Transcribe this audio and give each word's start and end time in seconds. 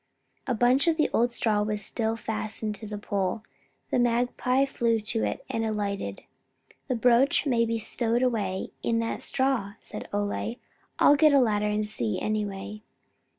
A 0.47 0.55
bunch 0.55 0.87
of 0.87 0.97
the 0.97 1.11
old 1.13 1.31
straw 1.31 1.61
was 1.61 1.85
still 1.85 2.15
fastened 2.15 2.73
to 2.73 2.87
the 2.87 2.97
pole. 2.97 3.43
The 3.91 3.99
magpie 3.99 4.65
flew 4.65 4.99
to 4.99 5.23
it, 5.23 5.45
and 5.47 5.63
alighted. 5.63 6.23
"The 6.87 6.95
brooch 6.95 7.45
may 7.45 7.67
be 7.67 7.77
stowed 7.77 8.23
away 8.23 8.71
in 8.81 8.97
that 8.97 9.21
straw," 9.21 9.73
said 9.79 10.09
Ole. 10.11 10.55
"I'll 10.97 11.15
get 11.15 11.33
a 11.33 11.39
ladder 11.39 11.67
and 11.67 11.85
see, 11.85 12.19
anyway." 12.19 12.81